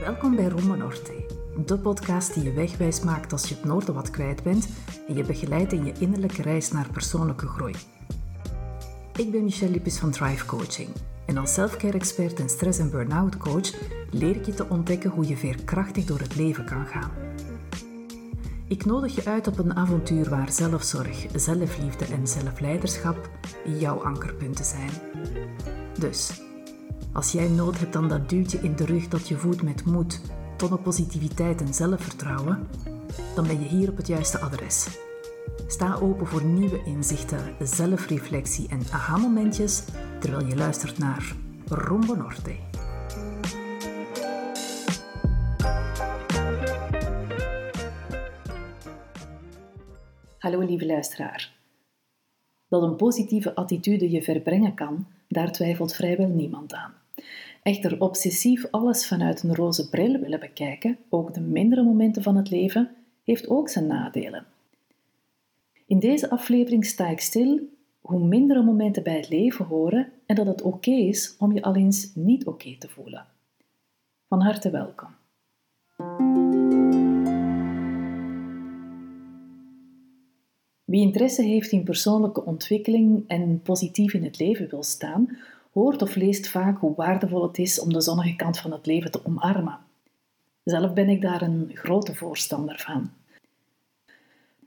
[0.00, 1.24] Welkom bij Rome Norte,
[1.66, 4.68] de podcast die je wegwijs maakt als je het noorden wat kwijt bent
[5.08, 7.74] en je begeleidt in je innerlijke reis naar persoonlijke groei.
[9.16, 10.88] Ik ben Michelle Lippes van Thrive Coaching
[11.26, 13.70] en als selfcare expert en stress- en burn-out coach
[14.10, 17.10] leer ik je te ontdekken hoe je veerkrachtig door het leven kan gaan.
[18.68, 23.30] Ik nodig je uit op een avontuur waar zelfzorg, zelfliefde en zelfleiderschap
[23.64, 24.90] jouw ankerpunten zijn.
[25.98, 26.42] Dus,
[27.12, 30.20] als jij nood hebt aan dat duwtje in de rug dat je voedt met moed,
[30.56, 32.68] tonnen positiviteit en zelfvertrouwen,
[33.34, 34.88] dan ben je hier op het juiste adres.
[35.66, 39.84] Sta open voor nieuwe inzichten, zelfreflectie en aha-momentjes
[40.20, 41.34] terwijl je luistert naar
[41.68, 42.54] Rumbo Norte.
[50.42, 51.52] Hallo lieve luisteraar.
[52.68, 56.94] Dat een positieve attitude je verbrengen kan, daar twijfelt vrijwel niemand aan.
[57.62, 62.50] Echter, obsessief alles vanuit een roze bril willen bekijken, ook de mindere momenten van het
[62.50, 62.90] leven,
[63.24, 64.46] heeft ook zijn nadelen.
[65.86, 67.60] In deze aflevering sta ik stil
[68.00, 71.76] hoe mindere momenten bij het leven horen en dat het oké is om je al
[71.76, 73.26] eens niet oké te voelen.
[74.28, 75.21] Van harte welkom.
[80.92, 85.38] Wie interesse heeft in persoonlijke ontwikkeling en positief in het leven wil staan,
[85.72, 89.10] hoort of leest vaak hoe waardevol het is om de zonnige kant van het leven
[89.10, 89.78] te omarmen.
[90.64, 93.10] Zelf ben ik daar een grote voorstander van.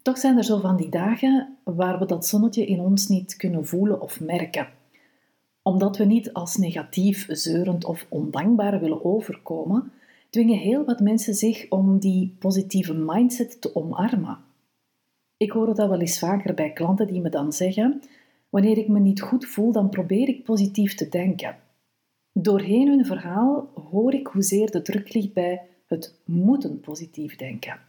[0.01, 3.65] Toch zijn er zo van die dagen waar we dat zonnetje in ons niet kunnen
[3.65, 4.67] voelen of merken.
[5.61, 9.91] Omdat we niet als negatief, zeurend of ondankbaar willen overkomen,
[10.29, 14.44] dwingen heel wat mensen zich om die positieve mindset te omarmen.
[15.37, 18.01] Ik hoor dat wel eens vaker bij klanten die me dan zeggen:
[18.49, 21.57] Wanneer ik me niet goed voel, dan probeer ik positief te denken.
[22.31, 27.79] Doorheen hun verhaal hoor ik hoezeer de druk ligt bij het moeten positief denken.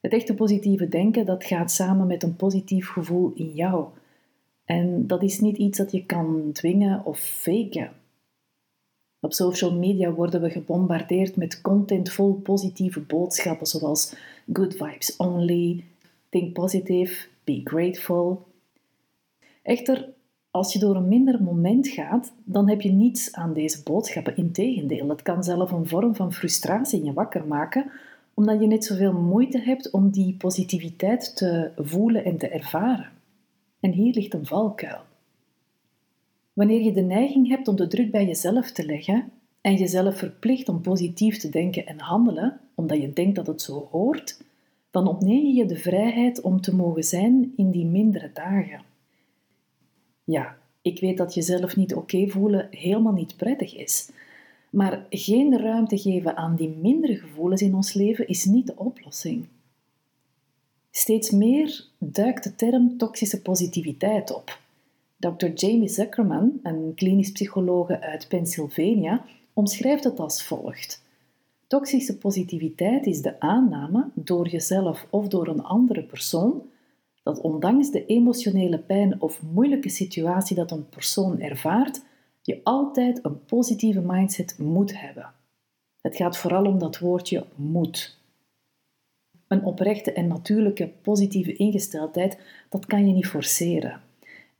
[0.00, 3.86] Het echte positieve denken, dat gaat samen met een positief gevoel in jou.
[4.64, 7.90] En dat is niet iets dat je kan dwingen of faken.
[9.24, 14.14] Op social media worden we gebombardeerd met content vol positieve boodschappen zoals
[14.52, 15.84] good vibes only,
[16.28, 18.46] think positive, be grateful.
[19.62, 20.08] Echter,
[20.50, 24.36] als je door een minder moment gaat, dan heb je niets aan deze boodschappen.
[24.36, 27.90] Integendeel, het kan zelf een vorm van frustratie in je wakker maken,
[28.34, 33.10] omdat je net zoveel moeite hebt om die positiviteit te voelen en te ervaren.
[33.80, 35.00] En hier ligt een valkuil.
[36.52, 39.30] Wanneer je de neiging hebt om de druk bij jezelf te leggen
[39.60, 43.88] en jezelf verplicht om positief te denken en handelen, omdat je denkt dat het zo
[43.90, 44.42] hoort,
[44.90, 48.82] dan ontneem je je de vrijheid om te mogen zijn in die mindere dagen.
[50.24, 54.10] Ja, ik weet dat jezelf niet oké voelen helemaal niet prettig is,
[54.70, 59.46] maar geen ruimte geven aan die mindere gevoelens in ons leven is niet de oplossing.
[60.90, 64.61] Steeds meer duikt de term toxische positiviteit op.
[65.22, 65.46] Dr.
[65.54, 71.04] Jamie Zuckerman, een klinisch psychologe uit Pennsylvania, omschrijft het als volgt.
[71.66, 76.62] Toxische positiviteit is de aanname door jezelf of door een andere persoon
[77.22, 82.02] dat ondanks de emotionele pijn of moeilijke situatie dat een persoon ervaart,
[82.42, 85.32] je altijd een positieve mindset moet hebben.
[86.00, 88.18] Het gaat vooral om dat woordje moet.
[89.48, 94.00] Een oprechte en natuurlijke positieve ingesteldheid, dat kan je niet forceren.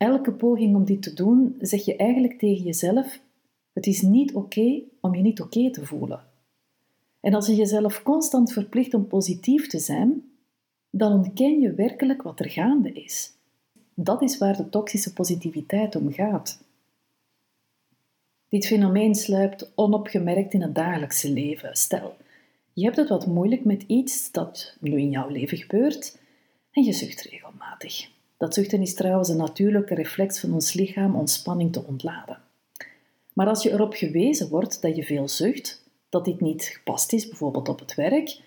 [0.03, 3.21] Elke poging om dit te doen, zeg je eigenlijk tegen jezelf:
[3.73, 6.25] het is niet oké om je niet oké te voelen.
[7.21, 10.23] En als je jezelf constant verplicht om positief te zijn,
[10.91, 13.33] dan ontken je werkelijk wat er gaande is.
[13.95, 16.65] Dat is waar de toxische positiviteit om gaat.
[18.49, 21.77] Dit fenomeen sluipt onopgemerkt in het dagelijkse leven.
[21.77, 22.17] Stel,
[22.73, 26.19] je hebt het wat moeilijk met iets dat nu in jouw leven gebeurt
[26.71, 28.12] en je zucht regelmatig.
[28.43, 32.39] Dat zuchten is trouwens een natuurlijke reflex van ons lichaam om spanning te ontladen.
[33.33, 37.29] Maar als je erop gewezen wordt dat je veel zucht, dat dit niet gepast is,
[37.29, 38.41] bijvoorbeeld op het werk,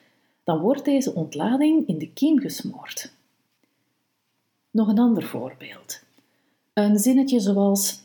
[0.44, 3.12] dan wordt deze ontlading in de kiem gesmoord.
[4.72, 6.04] Nog een ander voorbeeld.
[6.74, 8.04] Een zinnetje zoals: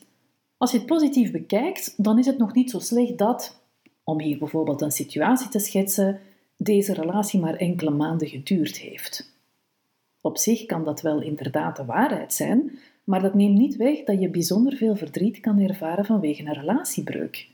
[0.57, 3.61] Als je het positief bekijkt, dan is het nog niet zo slecht dat,
[4.05, 6.21] om hier bijvoorbeeld een situatie te schetsen,
[6.57, 9.39] deze relatie maar enkele maanden geduurd heeft.
[10.21, 14.21] Op zich kan dat wel inderdaad de waarheid zijn, maar dat neemt niet weg dat
[14.21, 17.49] je bijzonder veel verdriet kan ervaren vanwege een relatiebreuk.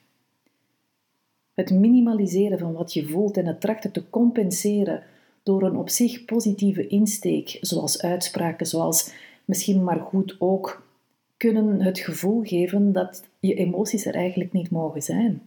[1.54, 5.02] Het minimaliseren van wat je voelt en het trachten te compenseren
[5.42, 9.12] door een op zich positieve insteek, zoals uitspraken zoals
[9.44, 10.86] misschien maar goed ook,
[11.36, 15.42] kunnen het gevoel geven dat je emoties er eigenlijk niet mogen zijn.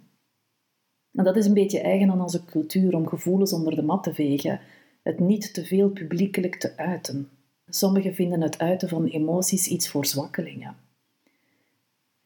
[1.13, 4.13] En dat is een beetje eigen aan onze cultuur om gevoelens onder de mat te
[4.13, 4.60] vegen,
[5.10, 7.30] het niet te veel publiekelijk te uiten.
[7.70, 10.76] Sommigen vinden het uiten van emoties iets voor zwakkelingen.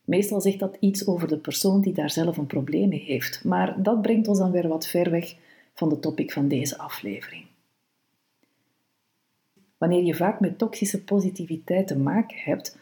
[0.04, 3.84] Meestal zegt dat iets over de persoon die daar zelf een probleem mee heeft, maar
[3.84, 5.36] dat brengt ons dan weer wat ver weg
[5.74, 7.46] van de topic van deze aflevering.
[9.78, 12.78] Wanneer je vaak met toxische positiviteit te maken hebt,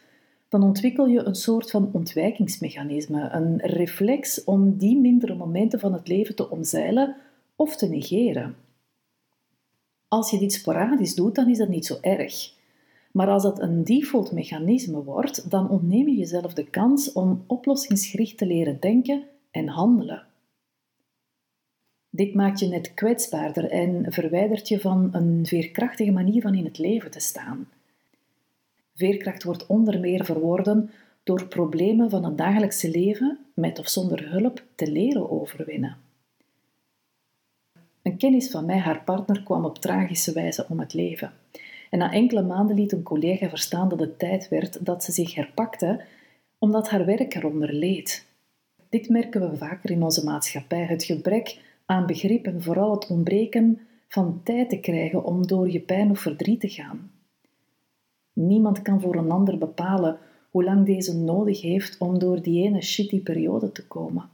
[0.48, 6.08] dan ontwikkel je een soort van ontwijkingsmechanisme, een reflex om die mindere momenten van het
[6.08, 7.16] leven te omzeilen
[7.56, 8.56] of te negeren.
[10.12, 12.52] Als je dit sporadisch doet, dan is dat niet zo erg.
[13.12, 18.38] Maar als dat een default mechanisme wordt, dan ontneem je jezelf de kans om oplossingsgericht
[18.38, 20.26] te leren denken en handelen.
[22.10, 26.78] Dit maakt je net kwetsbaarder en verwijdert je van een veerkrachtige manier van in het
[26.78, 27.68] leven te staan.
[28.94, 30.90] Veerkracht wordt onder meer verworden
[31.22, 36.11] door problemen van het dagelijkse leven, met of zonder hulp, te leren overwinnen.
[38.02, 41.32] Een kennis van mij, haar partner, kwam op tragische wijze om het leven.
[41.90, 45.34] En na enkele maanden liet een collega verstaan dat het tijd werd dat ze zich
[45.34, 46.04] herpakte,
[46.58, 48.26] omdat haar werk eronder leed.
[48.88, 53.80] Dit merken we vaker in onze maatschappij: het gebrek aan begrip en vooral het ontbreken
[54.08, 57.10] van tijd te krijgen om door je pijn of verdriet te gaan.
[58.32, 60.18] Niemand kan voor een ander bepalen
[60.50, 64.28] hoe lang deze nodig heeft om door die ene shitty periode te komen.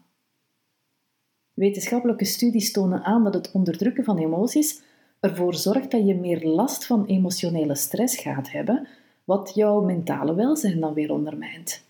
[1.58, 4.82] Wetenschappelijke studies tonen aan dat het onderdrukken van emoties
[5.20, 8.88] ervoor zorgt dat je meer last van emotionele stress gaat hebben,
[9.24, 11.84] wat jouw mentale welzijn dan weer ondermijnt.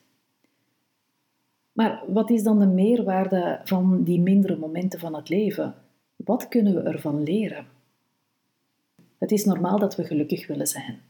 [1.72, 5.74] Maar wat is dan de meerwaarde van die mindere momenten van het leven?
[6.16, 7.66] Wat kunnen we ervan leren?
[9.18, 11.00] Het is normaal dat we gelukkig willen zijn.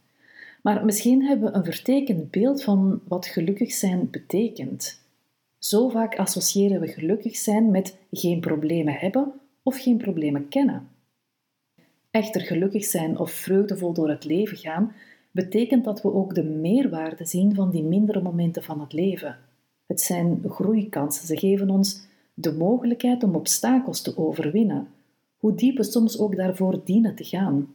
[0.63, 5.07] Maar misschien hebben we een vertekend beeld van wat gelukkig zijn betekent.
[5.59, 9.33] Zo vaak associëren we gelukkig zijn met geen problemen hebben
[9.63, 10.89] of geen problemen kennen.
[12.11, 14.93] Echter gelukkig zijn of vreugdevol door het leven gaan,
[15.31, 19.39] betekent dat we ook de meerwaarde zien van die mindere momenten van het leven.
[19.87, 21.27] Het zijn groeikansen.
[21.27, 24.89] Ze geven ons de mogelijkheid om obstakels te overwinnen,
[25.37, 27.75] hoe diep we soms ook daarvoor dienen te gaan.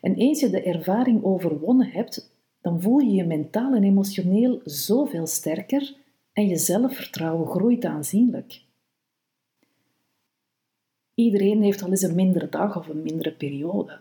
[0.00, 2.30] En eens je de ervaring overwonnen hebt,
[2.60, 5.94] dan voel je je mentaal en emotioneel zoveel sterker
[6.36, 8.62] en je zelfvertrouwen groeit aanzienlijk.
[11.14, 14.00] Iedereen heeft al eens een mindere dag of een mindere periode.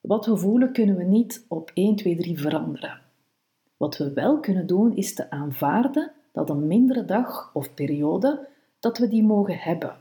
[0.00, 3.00] Wat we voelen kunnen we niet op 1, 2, 3 veranderen.
[3.76, 8.48] Wat we wel kunnen doen is te aanvaarden dat een mindere dag of periode,
[8.78, 9.96] dat we die mogen hebben.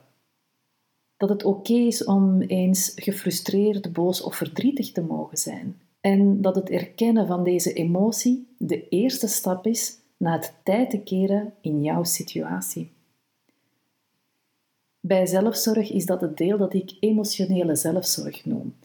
[1.18, 5.82] Dat het oké is om eens gefrustreerd, boos of verdrietig te mogen zijn.
[6.02, 11.00] En dat het erkennen van deze emotie de eerste stap is naar het tijd te
[11.00, 12.92] keren in jouw situatie.
[15.00, 18.76] Bij zelfzorg is dat het deel dat ik emotionele zelfzorg noem.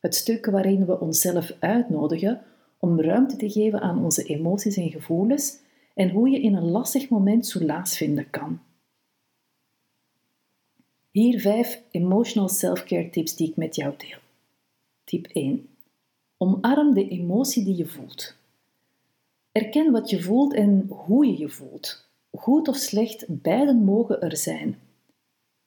[0.00, 2.42] Het stuk waarin we onszelf uitnodigen
[2.78, 5.58] om ruimte te geven aan onze emoties en gevoelens
[5.94, 8.60] en hoe je in een lastig moment soelaas vinden kan.
[11.10, 14.18] Hier vijf emotional self-care tips die ik met jou deel.
[15.04, 15.68] Tip 1.
[16.36, 18.37] Omarm de emotie die je voelt.
[19.58, 22.08] Erken wat je voelt en hoe je je voelt.
[22.30, 24.78] Goed of slecht, beiden mogen er zijn.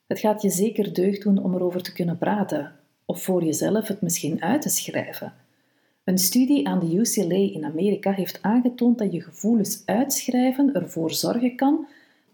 [0.08, 4.02] Het gaat je zeker deugd doen om erover te kunnen praten, of voor jezelf het
[4.02, 5.34] misschien uit te schrijven.
[6.04, 11.56] Een studie aan de UCLA in Amerika heeft aangetoond dat je gevoelens uitschrijven ervoor zorgen
[11.56, 11.88] kan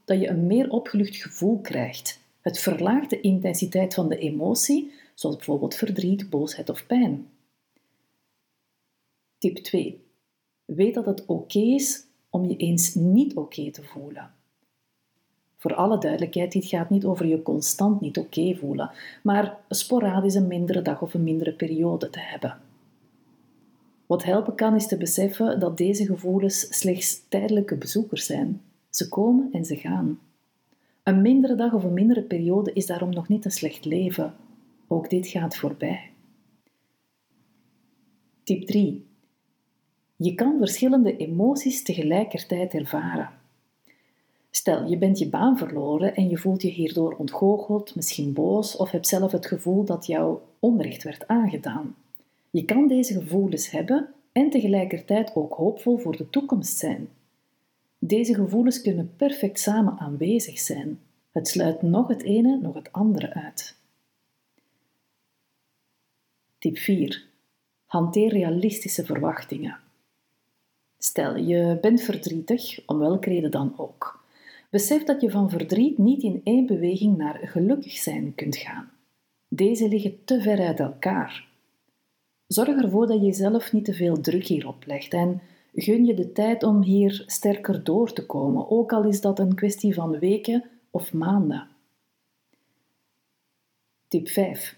[0.06, 2.20] dat je een meer opgelucht gevoel krijgt.
[2.42, 7.28] Het verlaagt de intensiteit van de emotie, zoals bijvoorbeeld verdriet, boosheid of pijn.
[9.38, 10.06] Tip 2.
[10.76, 14.32] Weet dat het oké is om je eens niet oké te voelen.
[15.58, 18.92] Voor alle duidelijkheid, dit gaat niet over je constant niet oké voelen,
[19.24, 22.58] maar sporadisch een mindere dag of een mindere periode te hebben.
[24.06, 28.62] Wat helpen kan is te beseffen dat deze gevoelens slechts tijdelijke bezoekers zijn.
[28.90, 30.20] Ze komen en ze gaan.
[31.04, 34.36] Een mindere dag of een mindere periode is daarom nog niet een slecht leven.
[34.88, 36.12] Ook dit gaat voorbij.
[38.44, 39.07] Tip 3.
[40.20, 43.30] Je kan verschillende emoties tegelijkertijd ervaren.
[44.50, 48.92] Stel, je bent je baan verloren en je voelt je hierdoor ontgoocheld, misschien boos of
[48.92, 51.96] hebt zelf het gevoel dat jou onrecht werd aangedaan.
[52.50, 57.10] Je kan deze gevoelens hebben en tegelijkertijd ook hoopvol voor de toekomst zijn.
[58.00, 61.00] Deze gevoelens kunnen perfect samen aanwezig zijn.
[61.32, 63.76] Het sluit nog het ene, nog het andere uit.
[66.58, 67.26] Tip 4.
[67.86, 69.86] Hanteer realistische verwachtingen.
[70.98, 74.26] Stel, je bent verdrietig, om welke reden dan ook.
[74.70, 78.92] Besef dat je van verdriet niet in één beweging naar gelukkig zijn kunt gaan.
[79.48, 81.48] Deze liggen te ver uit elkaar.
[82.48, 85.42] Zorg ervoor dat je jezelf niet te veel druk hierop legt en
[85.74, 89.56] gun je de tijd om hier sterker door te komen, ook al is dat een
[89.56, 91.68] kwestie van weken of maanden.
[94.08, 94.78] Tip 5.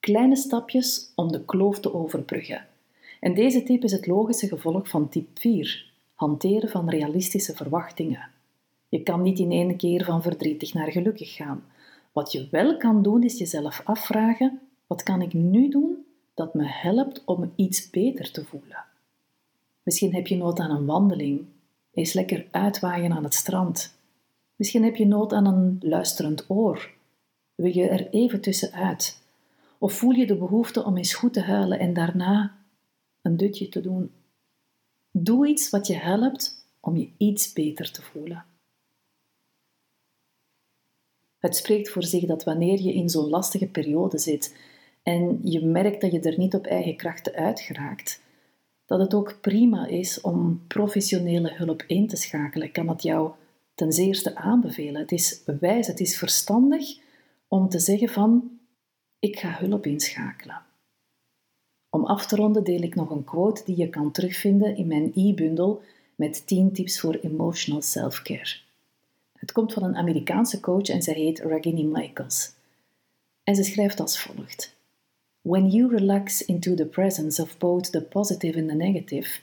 [0.00, 2.69] Kleine stapjes om de kloof te overbruggen.
[3.20, 8.28] En deze tip is het logische gevolg van tip 4, hanteren van realistische verwachtingen.
[8.88, 11.64] Je kan niet in één keer van verdrietig naar gelukkig gaan.
[12.12, 16.64] Wat je wel kan doen, is jezelf afvragen: wat kan ik nu doen dat me
[16.66, 18.84] helpt om iets beter te voelen?
[19.82, 21.44] Misschien heb je nood aan een wandeling,
[21.94, 23.94] eens lekker uitwaaien aan het strand.
[24.56, 26.90] Misschien heb je nood aan een luisterend oor.
[27.54, 29.22] Wil je er even tussenuit?
[29.78, 32.58] Of voel je de behoefte om eens goed te huilen en daarna
[33.22, 34.12] een dutje te doen?
[35.10, 38.44] Doe iets wat je helpt om je iets beter te voelen.
[41.38, 44.56] Het spreekt voor zich dat wanneer je in zo'n lastige periode zit
[45.02, 48.20] en je merkt dat je er niet op eigen krachten uit geraakt,
[48.86, 52.66] dat het ook prima is om professionele hulp in te schakelen.
[52.66, 53.30] Ik kan dat jou
[53.74, 55.00] ten zeerste aanbevelen.
[55.00, 56.98] Het is wijs, het is verstandig
[57.48, 58.58] om te zeggen van
[59.18, 60.62] ik ga hulp inschakelen.
[61.90, 65.12] Om af te ronden deel ik nog een quote die je kan terugvinden in mijn
[65.14, 65.82] e-bundel
[66.14, 68.56] met 10 tips voor emotional self-care.
[69.38, 72.52] Het komt van een Amerikaanse coach en zij heet Ragini Michaels.
[73.44, 74.76] En ze schrijft als volgt:
[75.40, 79.40] When you relax into the presence of both the positive and the negative,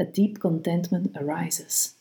[0.00, 1.94] a deep contentment arises.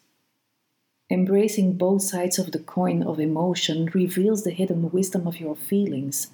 [1.05, 6.29] Embracing both sides of the coin of emotion reveals the hidden wisdom of your feelings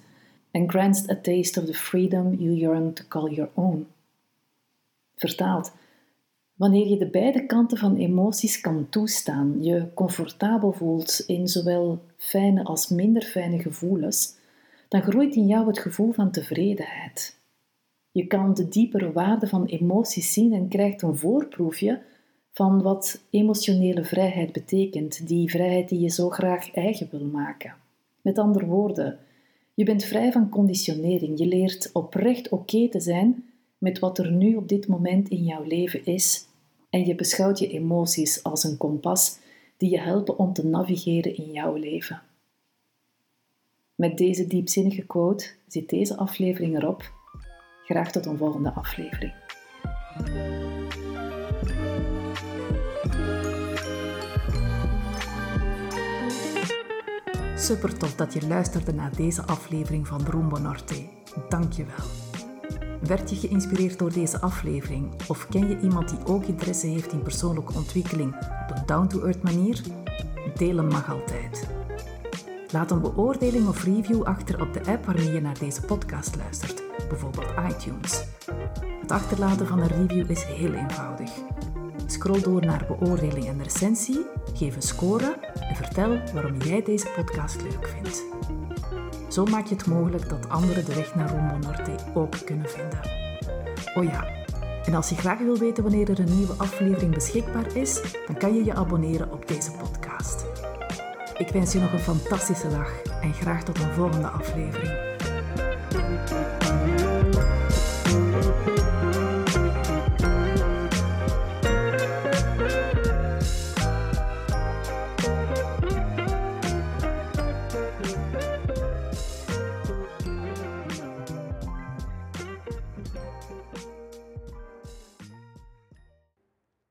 [0.54, 3.86] and grants a taste of the freedom you yearn to call your own.
[5.16, 5.72] Vertaald.
[6.54, 12.64] Wanneer je de beide kanten van emoties kan toestaan, je comfortabel voelt in zowel fijne
[12.64, 14.34] als minder fijne gevoelens,
[14.88, 17.38] dan groeit in jou het gevoel van tevredenheid.
[18.10, 22.02] Je kan de diepere waarde van emoties zien en krijgt een voorproefje
[22.52, 27.74] van wat emotionele vrijheid betekent, die vrijheid die je zo graag eigen wil maken.
[28.20, 29.18] Met andere woorden,
[29.74, 31.38] je bent vrij van conditionering.
[31.38, 33.44] Je leert oprecht oké te zijn
[33.78, 36.46] met wat er nu op dit moment in jouw leven is
[36.90, 39.38] en je beschouwt je emoties als een kompas
[39.76, 42.22] die je helpen om te navigeren in jouw leven.
[43.94, 47.12] Met deze diepzinnige quote zit deze aflevering erop.
[47.84, 49.32] Graag tot een volgende aflevering.
[57.64, 60.94] Super tof dat je luisterde naar deze aflevering van Rumbo Norte.
[61.48, 62.06] Dank je wel.
[63.00, 65.12] Werd je geïnspireerd door deze aflevering?
[65.28, 69.80] Of ken je iemand die ook interesse heeft in persoonlijke ontwikkeling op een down-to-earth manier?
[70.54, 71.68] Delen mag altijd.
[72.70, 76.82] Laat een beoordeling of review achter op de app waarmee je naar deze podcast luistert,
[77.08, 78.24] bijvoorbeeld iTunes.
[79.00, 81.30] Het achterlaten van een review is heel eenvoudig.
[82.06, 85.36] Scroll door naar beoordeling en recensie, geef een score
[85.68, 88.22] en vertel waarom jij deze podcast leuk vindt.
[89.28, 93.00] Zo maak je het mogelijk dat anderen de weg naar Rombo Norte ook kunnen vinden.
[93.94, 94.44] Oh ja,
[94.84, 98.54] en als je graag wil weten wanneer er een nieuwe aflevering beschikbaar is, dan kan
[98.54, 100.44] je je abonneren op deze podcast.
[101.38, 105.13] Ik wens je nog een fantastische dag en graag tot een volgende aflevering.